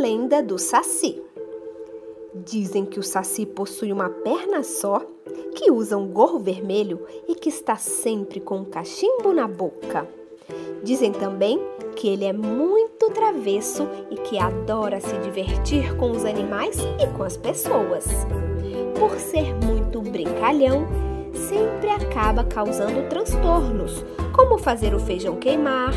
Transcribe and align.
lenda 0.00 0.42
do 0.42 0.58
Saci. 0.58 1.22
Dizem 2.34 2.86
que 2.86 2.98
o 2.98 3.02
Saci 3.02 3.44
possui 3.44 3.92
uma 3.92 4.08
perna 4.08 4.62
só, 4.62 5.00
que 5.54 5.70
usa 5.70 5.98
um 5.98 6.08
gorro 6.08 6.38
vermelho 6.38 7.06
e 7.28 7.34
que 7.34 7.50
está 7.50 7.76
sempre 7.76 8.40
com 8.40 8.60
um 8.60 8.64
cachimbo 8.64 9.34
na 9.34 9.46
boca. 9.46 10.08
Dizem 10.82 11.12
também 11.12 11.60
que 11.96 12.08
ele 12.08 12.24
é 12.24 12.32
muito 12.32 13.10
travesso 13.10 13.86
e 14.10 14.16
que 14.16 14.38
adora 14.38 15.00
se 15.00 15.18
divertir 15.18 15.94
com 15.96 16.12
os 16.12 16.24
animais 16.24 16.78
e 16.98 17.06
com 17.14 17.22
as 17.22 17.36
pessoas. 17.36 18.06
Por 18.98 19.18
ser 19.18 19.54
muito 19.66 20.00
brincalhão, 20.00 20.86
sempre 21.34 21.90
acaba 21.90 22.42
causando 22.42 23.06
transtornos, 23.10 24.02
como 24.50 24.60
fazer 24.60 24.92
o 24.94 24.98
feijão 24.98 25.36
queimar, 25.36 25.92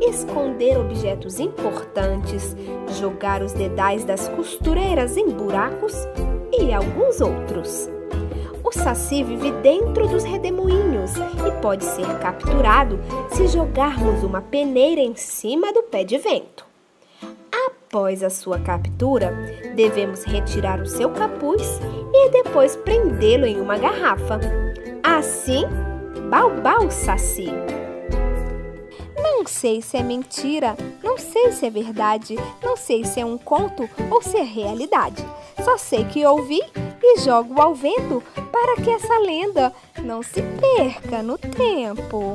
esconder 0.00 0.78
objetos 0.78 1.38
importantes, 1.38 2.56
jogar 2.98 3.42
os 3.42 3.52
dedais 3.52 4.04
das 4.04 4.26
costureiras 4.26 5.18
em 5.18 5.28
buracos 5.28 5.92
e 6.50 6.72
alguns 6.72 7.20
outros. 7.20 7.90
O 8.64 8.72
saci 8.72 9.22
vive 9.22 9.52
dentro 9.60 10.08
dos 10.08 10.24
redemoinhos 10.24 11.12
e 11.16 11.60
pode 11.60 11.84
ser 11.84 12.06
capturado 12.20 12.98
se 13.32 13.46
jogarmos 13.48 14.24
uma 14.24 14.40
peneira 14.40 15.02
em 15.02 15.14
cima 15.14 15.70
do 15.70 15.82
pé 15.82 16.02
de 16.02 16.16
vento. 16.16 16.64
Após 17.66 18.22
a 18.22 18.30
sua 18.30 18.58
captura, 18.60 19.34
devemos 19.76 20.24
retirar 20.24 20.80
o 20.80 20.86
seu 20.86 21.10
capuz 21.10 21.78
e 22.14 22.30
depois 22.30 22.76
prendê-lo 22.76 23.44
em 23.44 23.60
uma 23.60 23.76
garrafa. 23.76 24.40
Assim, 25.02 25.66
balbal 26.30 26.90
saci. 26.90 27.50
Não 29.40 29.46
sei 29.46 29.80
se 29.80 29.96
é 29.96 30.02
mentira, 30.02 30.76
não 31.02 31.16
sei 31.16 31.50
se 31.52 31.64
é 31.64 31.70
verdade, 31.70 32.36
não 32.62 32.76
sei 32.76 33.06
se 33.06 33.20
é 33.20 33.24
um 33.24 33.38
conto 33.38 33.88
ou 34.10 34.20
se 34.20 34.36
é 34.36 34.42
realidade. 34.42 35.26
Só 35.64 35.78
sei 35.78 36.04
que 36.04 36.26
ouvi 36.26 36.60
e 37.02 37.20
jogo 37.20 37.58
ao 37.58 37.74
vento 37.74 38.22
para 38.52 38.76
que 38.82 38.90
essa 38.90 39.18
lenda 39.18 39.72
não 40.04 40.22
se 40.22 40.42
perca 40.42 41.22
no 41.22 41.38
tempo. 41.38 42.34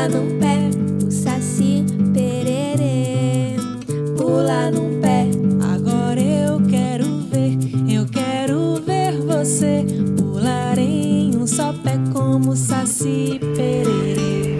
pula 0.00 0.08
no 0.08 0.40
pé, 0.40 0.56
o 1.06 1.10
Saci 1.10 1.84
Pererê 2.14 3.56
pula 4.16 4.70
no 4.70 4.98
como 12.14 12.56
Saci 12.56 13.38
Pererê. 13.54 14.58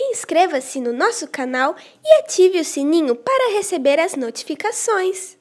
Inscreva-se 0.00 0.80
no 0.80 0.92
nosso 0.92 1.28
canal 1.28 1.76
e 2.04 2.20
ative 2.20 2.58
o 2.58 2.64
sininho 2.64 3.14
para 3.14 3.52
receber 3.52 4.00
as 4.00 4.16
notificações. 4.16 5.36